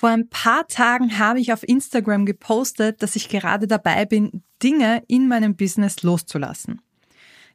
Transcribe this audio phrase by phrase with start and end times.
[0.00, 5.02] Vor ein paar Tagen habe ich auf Instagram gepostet, dass ich gerade dabei bin, Dinge
[5.08, 6.80] in meinem Business loszulassen.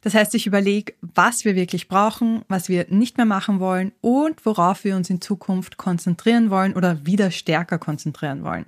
[0.02, 4.44] Das heißt, ich überlege, was wir wirklich brauchen, was wir nicht mehr machen wollen und
[4.44, 8.66] worauf wir uns in Zukunft konzentrieren wollen oder wieder stärker konzentrieren wollen.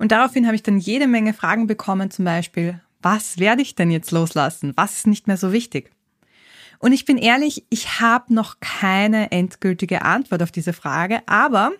[0.00, 3.92] Und daraufhin habe ich dann jede Menge Fragen bekommen, zum Beispiel, was werde ich denn
[3.92, 4.72] jetzt loslassen?
[4.74, 5.92] Was ist nicht mehr so wichtig?
[6.80, 11.72] Und ich bin ehrlich, ich habe noch keine endgültige Antwort auf diese Frage, aber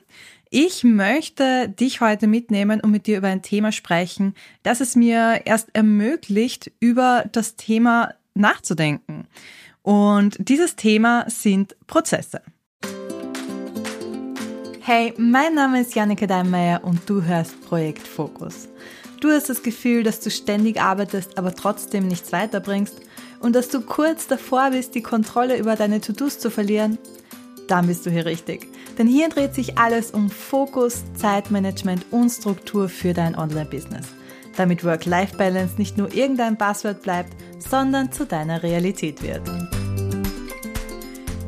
[0.51, 5.43] ich möchte dich heute mitnehmen und mit dir über ein Thema sprechen, das es mir
[5.45, 9.29] erst ermöglicht, über das Thema nachzudenken.
[9.83, 12.43] Und dieses Thema sind Prozesse.
[14.81, 18.69] Hey, mein Name ist Janneke Deinmeier und du hörst Projekt Fokus.
[19.21, 22.97] Du hast das Gefühl, dass du ständig arbeitest, aber trotzdem nichts weiterbringst
[23.39, 26.99] und dass du kurz davor bist, die Kontrolle über deine To-Dos zu verlieren?
[27.71, 28.67] Dann bist du hier richtig.
[28.99, 34.09] Denn hier dreht sich alles um Fokus, Zeitmanagement und Struktur für dein Online-Business.
[34.57, 39.43] Damit Work-Life-Balance nicht nur irgendein Passwort bleibt, sondern zu deiner Realität wird.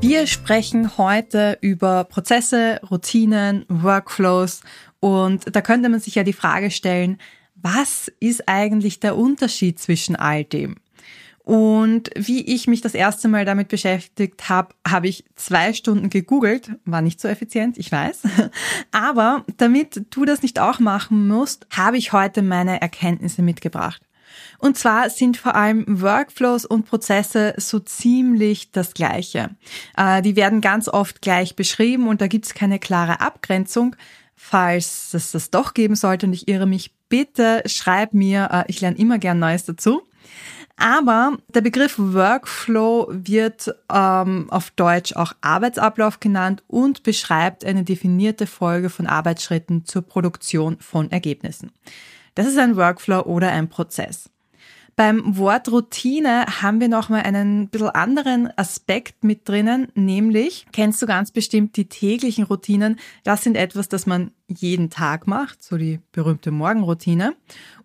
[0.01, 4.61] Wir sprechen heute über Prozesse, Routinen, Workflows
[5.01, 7.19] und da könnte man sich ja die Frage stellen,
[7.57, 10.77] was ist eigentlich der Unterschied zwischen all dem?
[11.45, 16.71] Und wie ich mich das erste Mal damit beschäftigt habe, habe ich zwei Stunden gegoogelt.
[16.85, 18.23] War nicht so effizient, ich weiß.
[18.93, 24.03] Aber damit du das nicht auch machen musst, habe ich heute meine Erkenntnisse mitgebracht.
[24.59, 29.51] Und zwar sind vor allem Workflows und Prozesse so ziemlich das Gleiche.
[29.97, 33.97] Äh, die werden ganz oft gleich beschrieben und da gibt es keine klare Abgrenzung.
[34.37, 38.81] Falls es das doch geben sollte und ich irre mich, bitte schreib mir, äh, ich
[38.81, 40.03] lerne immer gern Neues dazu.
[40.77, 48.47] Aber der Begriff Workflow wird ähm, auf Deutsch auch Arbeitsablauf genannt und beschreibt eine definierte
[48.47, 51.73] Folge von Arbeitsschritten zur Produktion von Ergebnissen.
[52.35, 54.31] Das ist ein Workflow oder ein Prozess.
[54.95, 61.07] Beim Wort Routine haben wir nochmal einen bisschen anderen Aspekt mit drinnen, nämlich kennst du
[61.07, 62.99] ganz bestimmt die täglichen Routinen.
[63.25, 67.35] Das sind etwas, das man jeden Tag macht, so die berühmte Morgenroutine.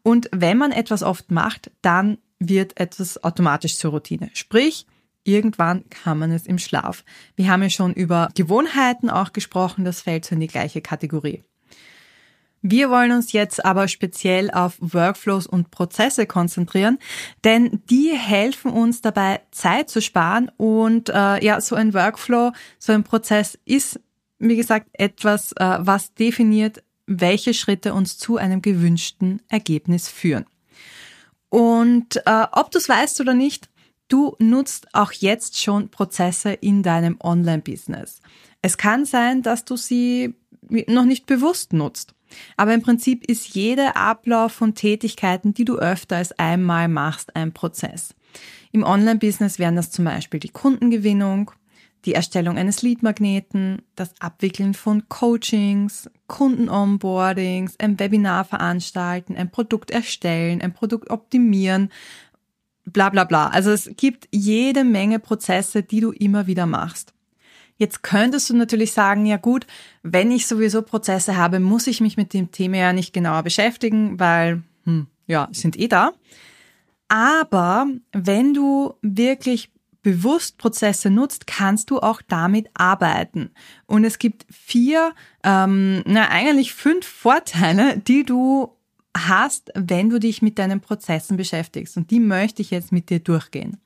[0.03, 4.29] Und wenn man etwas oft macht, dann wird etwas automatisch zur Routine.
[4.33, 4.85] Sprich,
[5.23, 7.03] irgendwann kann man es im Schlaf.
[7.35, 11.43] Wir haben ja schon über Gewohnheiten auch gesprochen, das fällt so in die gleiche Kategorie.
[12.61, 16.97] Wir wollen uns jetzt aber speziell auf Workflows und Prozesse konzentrieren,
[17.43, 22.93] denn die helfen uns dabei, Zeit zu sparen und äh, ja, so ein Workflow, so
[22.93, 23.99] ein Prozess ist,
[24.39, 30.45] wie gesagt, etwas, äh, was definiert, welche Schritte uns zu einem gewünschten Ergebnis führen.
[31.49, 33.69] Und äh, ob du es weißt oder nicht,
[34.07, 38.21] du nutzt auch jetzt schon Prozesse in deinem Online-Business.
[38.61, 40.35] Es kann sein, dass du sie
[40.87, 42.13] noch nicht bewusst nutzt.
[42.57, 47.53] Aber im Prinzip ist jeder Ablauf von Tätigkeiten, die du öfter als einmal machst, ein
[47.53, 48.13] Prozess.
[48.73, 51.51] Im Online-Business wären das zum Beispiel die Kundengewinnung,
[52.05, 60.61] die Erstellung eines Leadmagneten, das Abwickeln von Coachings, Kunden-Onboardings, ein Webinar veranstalten, ein Produkt erstellen,
[60.61, 61.91] ein Produkt optimieren,
[62.85, 63.47] bla bla bla.
[63.49, 67.13] Also es gibt jede Menge Prozesse, die du immer wieder machst.
[67.77, 69.67] Jetzt könntest du natürlich sagen, ja gut,
[70.01, 74.19] wenn ich sowieso Prozesse habe, muss ich mich mit dem Thema ja nicht genauer beschäftigen,
[74.19, 76.13] weil, hm, ja, sind eh da.
[77.07, 79.69] Aber wenn du wirklich
[80.03, 83.51] bewusst Prozesse nutzt, kannst du auch damit arbeiten.
[83.85, 85.13] Und es gibt vier,
[85.43, 88.73] ähm, na eigentlich fünf Vorteile, die du
[89.15, 91.97] hast, wenn du dich mit deinen Prozessen beschäftigst.
[91.97, 93.77] Und die möchte ich jetzt mit dir durchgehen.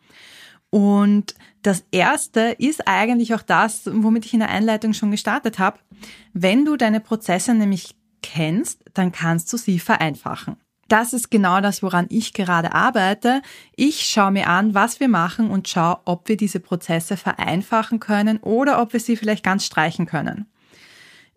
[0.69, 5.79] Und das erste ist eigentlich auch das, womit ich in der Einleitung schon gestartet habe.
[6.33, 10.57] Wenn du deine Prozesse nämlich kennst, dann kannst du sie vereinfachen
[10.91, 13.41] das ist genau das, woran ich gerade arbeite.
[13.75, 18.39] Ich schaue mir an, was wir machen und schaue, ob wir diese Prozesse vereinfachen können
[18.39, 20.47] oder ob wir sie vielleicht ganz streichen können.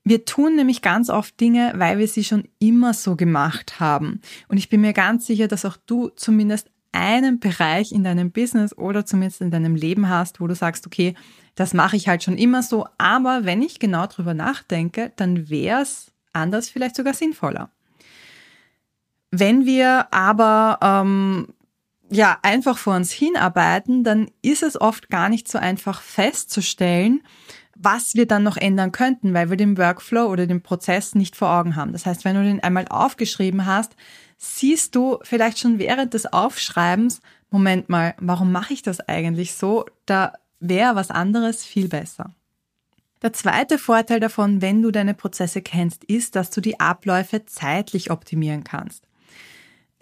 [0.03, 4.21] Wir tun nämlich ganz oft Dinge, weil wir sie schon immer so gemacht haben.
[4.49, 8.77] Und ich bin mir ganz sicher, dass auch du zumindest einen Bereich in deinem Business
[8.77, 11.15] oder zumindest in deinem Leben hast, wo du sagst, okay,
[11.55, 15.83] das mache ich halt schon immer so, aber wenn ich genau drüber nachdenke, dann wäre
[15.83, 17.71] es anders vielleicht sogar sinnvoller.
[19.37, 21.49] Wenn wir aber ähm,
[22.09, 27.21] ja einfach vor uns hinarbeiten, dann ist es oft gar nicht so einfach festzustellen,
[27.75, 31.51] was wir dann noch ändern könnten, weil wir den Workflow oder den Prozess nicht vor
[31.51, 31.93] Augen haben.
[31.93, 33.97] Das heißt, wenn du den einmal aufgeschrieben hast,
[34.39, 37.21] siehst du vielleicht schon während des Aufschreibens,
[37.51, 39.85] Moment mal, warum mache ich das eigentlich so?
[40.07, 42.31] Da wäre was anderes viel besser.
[43.23, 48.13] Der zweite Vorteil davon, wenn du deine Prozesse kennst, ist, dass du die Abläufe zeitlich
[48.13, 49.09] optimieren kannst.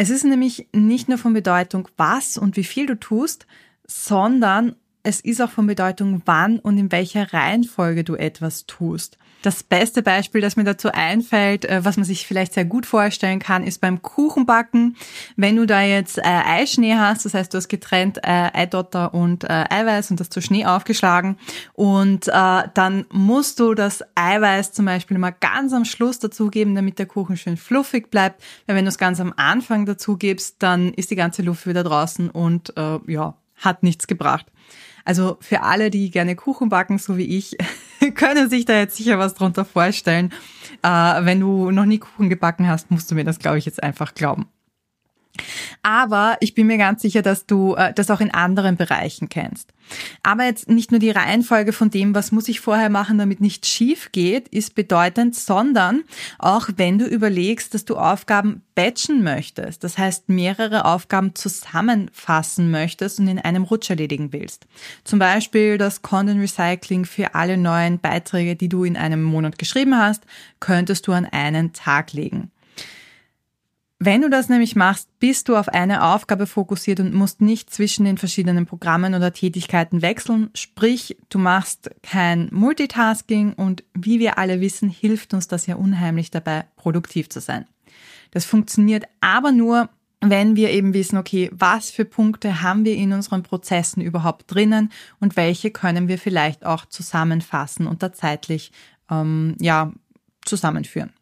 [0.03, 3.47] Es ist nämlich nicht nur von Bedeutung, was und wie viel du tust,
[3.87, 9.17] sondern es ist auch von Bedeutung, wann und in welcher Reihenfolge du etwas tust.
[9.43, 13.41] Das beste Beispiel, das mir dazu einfällt, äh, was man sich vielleicht sehr gut vorstellen
[13.41, 14.97] kann, ist beim Kuchenbacken.
[15.37, 19.45] Wenn du da jetzt äh, Eischnee hast, das heißt, du hast getrennt äh, Eidotter und
[19.45, 21.37] äh, Eiweiß und das zu Schnee aufgeschlagen
[21.75, 26.99] und äh, dann musst du das Eiweiß zum Beispiel mal ganz am Schluss dazugeben, damit
[26.99, 28.43] der Kuchen schön fluffig bleibt.
[28.67, 31.83] Weil wenn du es ganz am Anfang dazu gibst, dann ist die ganze Luft wieder
[31.83, 34.47] draußen und äh, ja, hat nichts gebracht.
[35.05, 37.57] Also für alle, die gerne Kuchen backen, so wie ich,
[38.15, 40.33] können sich da jetzt sicher was drunter vorstellen.
[40.83, 43.83] Äh, wenn du noch nie Kuchen gebacken hast, musst du mir das, glaube ich, jetzt
[43.83, 44.47] einfach glauben.
[45.83, 49.73] Aber ich bin mir ganz sicher, dass du äh, das auch in anderen Bereichen kennst.
[50.23, 53.69] Aber jetzt nicht nur die Reihenfolge von dem, was muss ich vorher machen, damit nichts
[53.69, 56.05] schief geht, ist bedeutend, sondern
[56.39, 63.19] auch wenn du überlegst, dass du Aufgaben batchen möchtest, das heißt mehrere Aufgaben zusammenfassen möchtest
[63.19, 64.67] und in einem Rutsch erledigen willst.
[65.05, 69.99] Zum Beispiel das Content Recycling für alle neuen Beiträge, die du in einem Monat geschrieben
[69.99, 70.25] hast,
[70.61, 72.51] könntest du an einen Tag legen.
[74.05, 78.05] Wenn du das nämlich machst, bist du auf eine Aufgabe fokussiert und musst nicht zwischen
[78.05, 80.51] den verschiedenen Programmen oder Tätigkeiten wechseln.
[80.55, 86.33] Sprich, du machst kein Multitasking und wie wir alle wissen, hilft uns das ja unheimlich
[86.33, 87.65] dabei, produktiv zu sein.
[88.33, 89.89] Das funktioniert aber nur,
[90.21, 94.91] wenn wir eben wissen, okay, was für Punkte haben wir in unseren Prozessen überhaupt drinnen
[95.21, 98.73] und welche können wir vielleicht auch zusammenfassen und da zeitlich
[99.09, 99.93] ähm, ja
[100.45, 101.13] zusammenführen.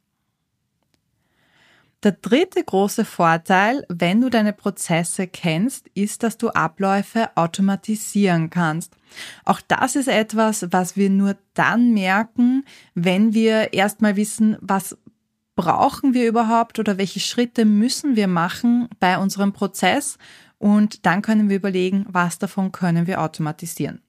[2.02, 8.96] Der dritte große Vorteil, wenn du deine Prozesse kennst, ist, dass du Abläufe automatisieren kannst.
[9.44, 12.64] Auch das ist etwas, was wir nur dann merken,
[12.94, 14.96] wenn wir erstmal wissen, was
[15.56, 20.16] brauchen wir überhaupt oder welche Schritte müssen wir machen bei unserem Prozess
[20.56, 24.00] und dann können wir überlegen, was davon können wir automatisieren.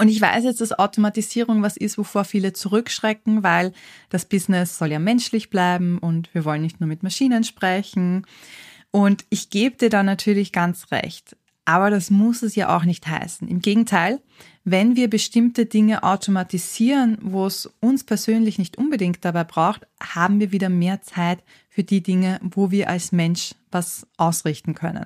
[0.00, 3.74] Und ich weiß jetzt, dass Automatisierung was ist, wovor viele zurückschrecken, weil
[4.08, 8.26] das Business soll ja menschlich bleiben und wir wollen nicht nur mit Maschinen sprechen.
[8.90, 11.36] Und ich gebe dir da natürlich ganz recht.
[11.66, 13.46] Aber das muss es ja auch nicht heißen.
[13.46, 14.22] Im Gegenteil,
[14.64, 20.50] wenn wir bestimmte Dinge automatisieren, wo es uns persönlich nicht unbedingt dabei braucht, haben wir
[20.50, 25.04] wieder mehr Zeit für die Dinge, wo wir als Mensch was ausrichten können.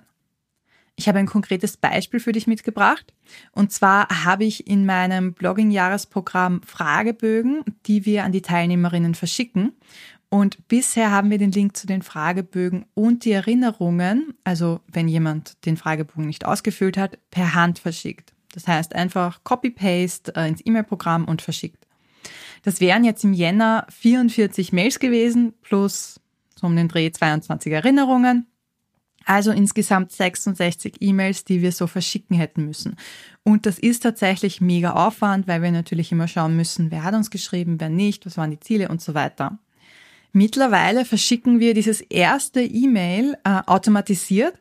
[0.97, 3.13] Ich habe ein konkretes Beispiel für dich mitgebracht.
[3.53, 9.73] Und zwar habe ich in meinem Blogging-Jahresprogramm Fragebögen, die wir an die Teilnehmerinnen verschicken.
[10.29, 15.65] Und bisher haben wir den Link zu den Fragebögen und die Erinnerungen, also wenn jemand
[15.65, 18.33] den Fragebogen nicht ausgefüllt hat, per Hand verschickt.
[18.53, 21.87] Das heißt einfach Copy-Paste äh, ins E-Mail-Programm und verschickt.
[22.63, 26.21] Das wären jetzt im Jänner 44 Mails gewesen plus
[26.57, 28.47] so um den Dreh 22 Erinnerungen.
[29.25, 32.97] Also insgesamt 66 E-Mails, die wir so verschicken hätten müssen.
[33.43, 37.31] Und das ist tatsächlich mega Aufwand, weil wir natürlich immer schauen müssen, wer hat uns
[37.31, 39.59] geschrieben, wer nicht, was waren die Ziele und so weiter.
[40.33, 44.59] Mittlerweile verschicken wir dieses erste E-Mail äh, automatisiert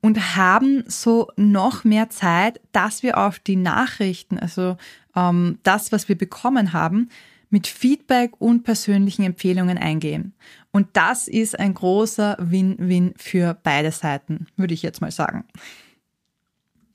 [0.00, 4.76] und haben so noch mehr Zeit, dass wir auf die Nachrichten, also
[5.16, 7.08] ähm, das, was wir bekommen haben,
[7.50, 10.34] mit Feedback und persönlichen Empfehlungen eingehen.
[10.78, 15.44] Und das ist ein großer Win-Win für beide Seiten, würde ich jetzt mal sagen.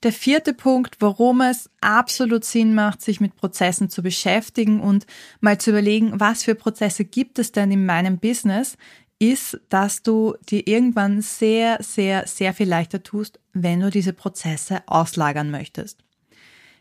[0.02, 5.06] Der vierte Punkt, warum es absolut Sinn macht, sich mit Prozessen zu beschäftigen und
[5.42, 8.78] mal zu überlegen, was für Prozesse gibt es denn in meinem Business,
[9.18, 14.82] ist, dass du dir irgendwann sehr, sehr, sehr viel leichter tust, wenn du diese Prozesse
[14.86, 16.03] auslagern möchtest.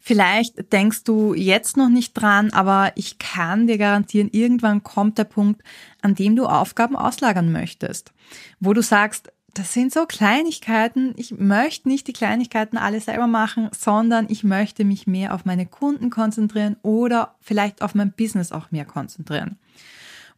[0.05, 5.23] Vielleicht denkst du jetzt noch nicht dran, aber ich kann dir garantieren, irgendwann kommt der
[5.23, 5.63] Punkt,
[6.01, 8.11] an dem du Aufgaben auslagern möchtest,
[8.59, 11.13] wo du sagst, das sind so Kleinigkeiten.
[11.15, 15.65] Ich möchte nicht die Kleinigkeiten alle selber machen, sondern ich möchte mich mehr auf meine
[15.65, 19.57] Kunden konzentrieren oder vielleicht auf mein Business auch mehr konzentrieren.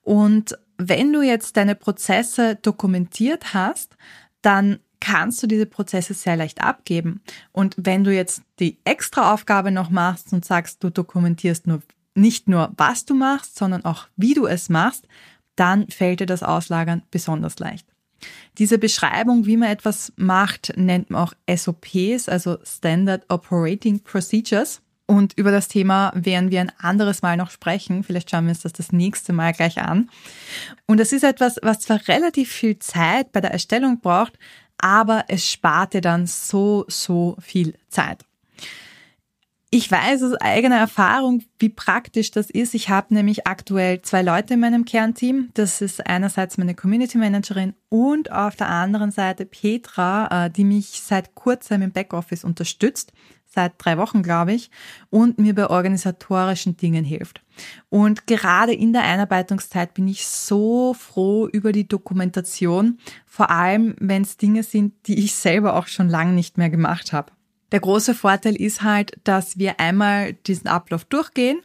[0.04, 3.98] Und wenn du jetzt deine Prozesse dokumentiert hast,
[4.44, 7.22] dann kannst du diese Prozesse sehr leicht abgeben.
[7.52, 11.84] Und wenn du jetzt die extra Aufgabe noch machst und sagst, du dokumentierst nur
[12.16, 15.08] nicht nur, was du machst, sondern auch, wie du es machst,
[15.56, 17.86] dann fällt dir das Auslagern besonders leicht.
[18.58, 24.82] Diese Beschreibung, wie man etwas macht, nennt man auch SOPs, also Standard Operating Procedures.
[25.08, 28.04] Und über das Thema werden wir ein anderes Mal noch sprechen.
[28.04, 30.10] Vielleicht schauen wir uns das das nächste Mal gleich an.
[30.88, 34.40] Und das ist etwas, was zwar relativ viel Zeit bei der Erstellung braucht,
[34.78, 38.26] aber es spart dir dann so, so viel Zeit.
[39.72, 42.74] Ich weiß aus eigener Erfahrung, wie praktisch das ist.
[42.76, 45.50] Ich habe nämlich aktuell zwei Leute in meinem Kernteam.
[45.54, 51.02] Das ist einerseits meine Community Managerin und auf der anderen Seite Petra, äh, die mich
[51.02, 53.12] seit kurzem im Backoffice unterstützt,
[53.56, 54.70] seit drei Wochen, glaube ich,
[55.10, 57.42] und mir bei organisatorischen Dingen hilft.
[57.90, 64.22] Und gerade in der Einarbeitungszeit bin ich so froh über die Dokumentation, vor allem wenn
[64.22, 67.32] es Dinge sind, die ich selber auch schon lange nicht mehr gemacht habe.
[67.72, 71.60] Der große Vorteil ist halt, dass wir einmal diesen Ablauf durchgehen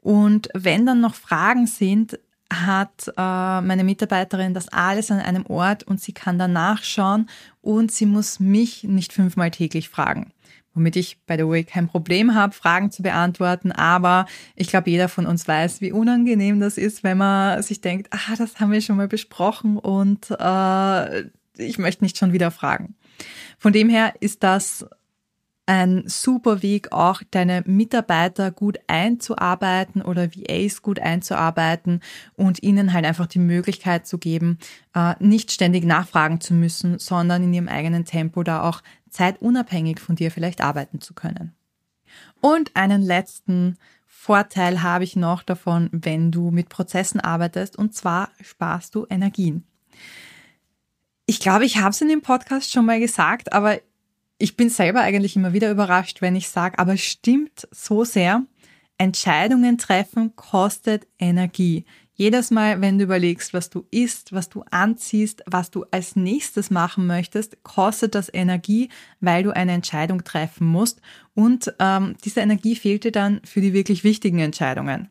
[0.00, 2.18] und wenn dann noch Fragen sind,
[2.52, 7.28] hat äh, meine Mitarbeiterin das alles an einem Ort und sie kann dann nachschauen
[7.62, 10.33] und sie muss mich nicht fünfmal täglich fragen.
[10.74, 13.72] Womit ich, by the way, kein Problem habe, Fragen zu beantworten.
[13.72, 14.26] Aber
[14.56, 18.34] ich glaube, jeder von uns weiß, wie unangenehm das ist, wenn man sich denkt, ah,
[18.36, 21.24] das haben wir schon mal besprochen und äh,
[21.56, 22.96] ich möchte nicht schon wieder fragen.
[23.58, 24.84] Von dem her ist das
[25.66, 32.00] ein super Weg, auch deine Mitarbeiter gut einzuarbeiten oder VAs gut einzuarbeiten
[32.34, 34.58] und ihnen halt einfach die Möglichkeit zu geben,
[34.94, 38.82] äh, nicht ständig nachfragen zu müssen, sondern in ihrem eigenen Tempo da auch
[39.14, 41.54] zeitunabhängig von dir vielleicht arbeiten zu können.
[42.40, 48.30] Und einen letzten Vorteil habe ich noch davon, wenn du mit Prozessen arbeitest, und zwar
[48.40, 49.64] sparst du Energien.
[51.26, 53.78] Ich glaube, ich habe es in dem Podcast schon mal gesagt, aber
[54.38, 58.42] ich bin selber eigentlich immer wieder überrascht, wenn ich sage, aber stimmt so sehr,
[58.98, 61.84] Entscheidungen treffen kostet Energie.
[62.16, 66.70] Jedes Mal, wenn du überlegst, was du isst, was du anziehst, was du als nächstes
[66.70, 68.88] machen möchtest, kostet das Energie,
[69.20, 71.00] weil du eine Entscheidung treffen musst.
[71.34, 75.08] Und ähm, diese Energie fehlt dir dann für die wirklich wichtigen Entscheidungen.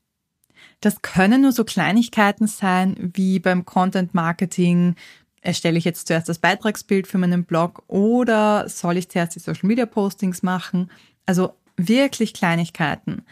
[0.79, 4.95] Das können nur so Kleinigkeiten sein, wie beim Content Marketing,
[5.41, 9.67] erstelle ich jetzt zuerst das Beitragsbild für meinen Blog oder soll ich zuerst die Social
[9.67, 10.89] Media Postings machen?
[11.25, 13.25] Also wirklich Kleinigkeiten.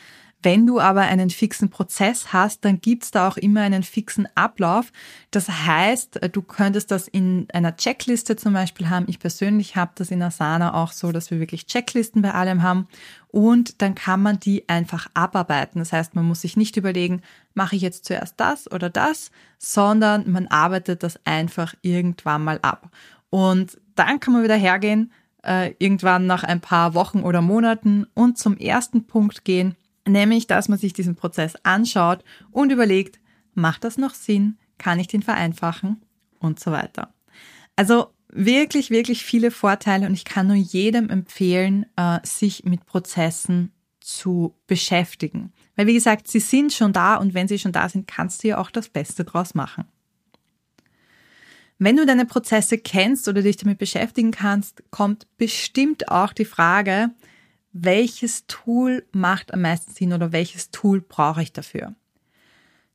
[0.44, 4.92] Wenn du aber einen fixen Prozess hast, dann gibt's da auch immer einen fixen Ablauf.
[5.30, 9.06] Das heißt, du könntest das in einer Checkliste zum Beispiel haben.
[9.08, 12.88] Ich persönlich habe das in Asana auch so, dass wir wirklich Checklisten bei allem haben.
[13.28, 15.80] Und dann kann man die einfach abarbeiten.
[15.80, 17.22] Das heißt, man muss sich nicht überlegen,
[17.54, 22.90] mache ich jetzt zuerst das oder das, sondern man arbeitet das einfach irgendwann mal ab.
[23.30, 25.12] Und dann kann man wieder hergehen,
[25.44, 29.76] äh, irgendwann nach ein paar Wochen oder Monaten und zum ersten Punkt gehen,
[30.08, 33.20] Nämlich, dass man sich diesen Prozess anschaut und überlegt,
[33.53, 34.58] macht das noch Sinn?
[34.77, 36.01] Kann ich den vereinfachen?
[36.39, 37.13] Und so weiter.
[37.75, 43.72] Also wirklich, wirklich viele Vorteile und ich kann nur jedem empfehlen, äh, sich mit Prozessen
[44.00, 45.53] zu beschäftigen.
[45.75, 48.50] Weil wie gesagt, sie sind schon da und wenn sie schon da sind, kannst du
[48.50, 49.86] ja auch das Beste draus machen.
[51.77, 57.12] Wenn du deine Prozesse kennst oder dich damit beschäftigen kannst, kommt bestimmt auch die Frage,
[57.74, 61.96] welches Tool macht am meisten Sinn oder welches Tool brauche ich dafür.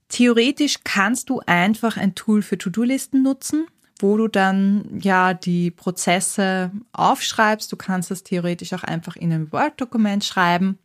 [0.08, 3.66] Theoretisch kannst du einfach ein Tool für To-Do-Listen nutzen,
[3.98, 7.72] wo du dann ja die Prozesse aufschreibst.
[7.72, 10.78] Du kannst das theoretisch auch einfach in ein Word-Dokument schreiben.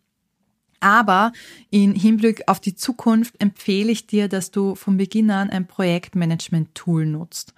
[0.80, 1.32] Aber
[1.70, 7.06] in Hinblick auf die Zukunft empfehle ich dir, dass du von Beginn an ein Projektmanagement-Tool
[7.06, 7.54] nutzt.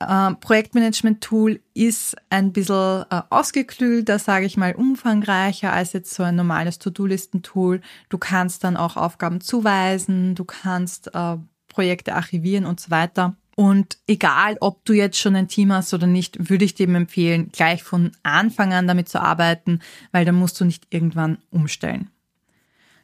[0.00, 6.36] Äh, Projektmanagement-Tool ist ein bisschen äh, ausgeklügelter, sage ich mal, umfangreicher als jetzt so ein
[6.36, 7.80] normales To-Do-Listen-Tool.
[8.08, 11.36] Du kannst dann auch Aufgaben zuweisen, du kannst äh,
[11.68, 13.36] Projekte archivieren und so weiter.
[13.56, 17.50] Und egal, ob du jetzt schon ein Team hast oder nicht, würde ich dir empfehlen,
[17.52, 19.80] gleich von Anfang an damit zu arbeiten,
[20.12, 22.10] weil dann musst du nicht irgendwann umstellen.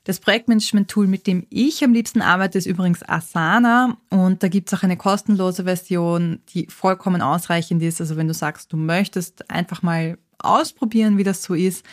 [0.07, 4.79] Das Projektmanagement-Tool, mit dem ich am liebsten arbeite, ist übrigens Asana und da gibt es
[4.79, 8.01] auch eine kostenlose Version, die vollkommen ausreichend ist.
[8.01, 11.85] Also wenn du sagst, du möchtest einfach mal ausprobieren, wie das so ist,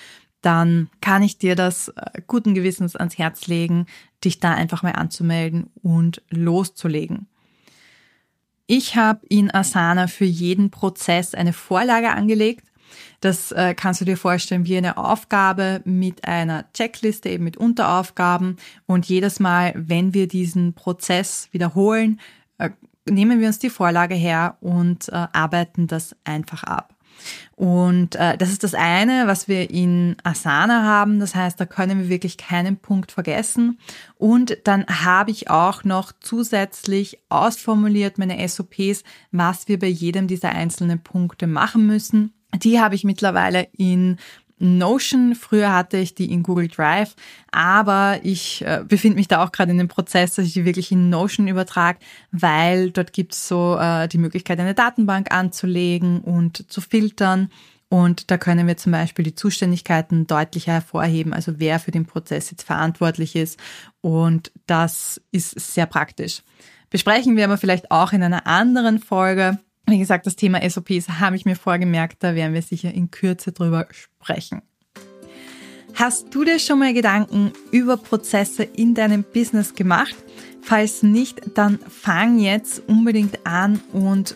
[0.41, 3.87] dann kann ich dir das äh, guten Gewissens ans Herz legen,
[4.23, 7.25] dich da einfach mal anzumelden und loszulegen.
[8.67, 12.67] Ich habe in Asana für jeden Prozess eine Vorlage angelegt
[13.21, 18.57] das äh, kannst du dir vorstellen wie eine Aufgabe mit einer Checkliste, eben mit Unteraufgaben.
[18.85, 22.19] Und jedes Mal, wenn wir diesen Prozess wiederholen,
[22.57, 22.69] äh,
[23.09, 26.93] nehmen wir uns die Vorlage her und äh, arbeiten das einfach ab.
[27.55, 31.19] Und äh, das ist das eine, was wir in Asana haben.
[31.19, 33.79] Das heißt, da können wir wirklich keinen Punkt vergessen.
[34.15, 40.49] Und dann habe ich auch noch zusätzlich ausformuliert meine SOPs, was wir bei jedem dieser
[40.49, 42.33] einzelnen Punkte machen müssen.
[42.55, 44.17] Die habe ich mittlerweile in
[44.59, 45.35] Notion.
[45.35, 47.15] Früher hatte ich die in Google Drive,
[47.51, 50.91] aber ich äh, befinde mich da auch gerade in dem Prozess, dass ich die wirklich
[50.91, 51.99] in Notion übertrage,
[52.31, 57.49] weil dort gibt es so äh, die Möglichkeit, eine Datenbank anzulegen und zu filtern.
[57.89, 62.49] Und da können wir zum Beispiel die Zuständigkeiten deutlicher hervorheben, also wer für den Prozess
[62.49, 63.59] jetzt verantwortlich ist.
[64.01, 66.41] Und das ist sehr praktisch.
[66.89, 69.59] Besprechen wir aber vielleicht auch in einer anderen Folge.
[69.87, 73.51] Wie gesagt, das Thema SOPs habe ich mir vorgemerkt, da werden wir sicher in Kürze
[73.51, 74.61] drüber sprechen.
[75.95, 80.15] Hast du dir schon mal Gedanken über Prozesse in deinem Business gemacht?
[80.61, 84.35] Falls nicht, dann fang jetzt unbedingt an und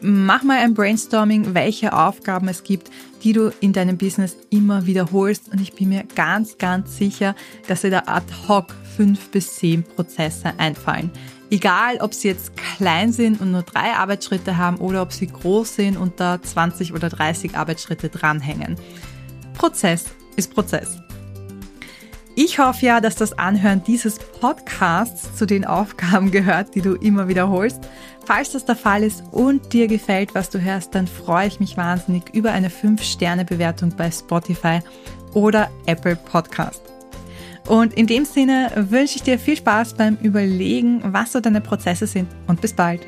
[0.00, 2.90] mach mal ein Brainstorming, welche Aufgaben es gibt,
[3.22, 5.50] die du in deinem Business immer wiederholst.
[5.50, 7.34] Und ich bin mir ganz, ganz sicher,
[7.66, 11.10] dass dir da ad hoc fünf bis zehn Prozesse einfallen.
[11.50, 15.76] Egal, ob sie jetzt klein sind und nur drei Arbeitsschritte haben oder ob sie groß
[15.76, 18.76] sind und da 20 oder 30 Arbeitsschritte dranhängen.
[19.54, 20.98] Prozess ist Prozess.
[22.36, 27.28] Ich hoffe ja, dass das Anhören dieses Podcasts zu den Aufgaben gehört, die du immer
[27.28, 27.78] wiederholst.
[28.26, 31.76] Falls das der Fall ist und dir gefällt, was du hörst, dann freue ich mich
[31.76, 34.80] wahnsinnig über eine 5-Sterne-Bewertung bei Spotify
[35.34, 36.83] oder Apple Podcast.
[37.68, 42.06] Und in dem Sinne wünsche ich dir viel Spaß beim Überlegen, was so deine Prozesse
[42.06, 43.00] sind und bis bald.